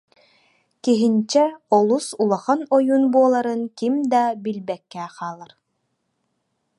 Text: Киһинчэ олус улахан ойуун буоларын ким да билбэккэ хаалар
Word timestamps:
Киһинчэ 0.83 1.43
олус 1.77 2.07
улахан 2.21 2.61
ойуун 2.75 3.03
буоларын 3.13 3.61
ким 3.77 3.93
да 4.11 4.23
билбэккэ 4.43 5.03
хаалар 5.15 5.51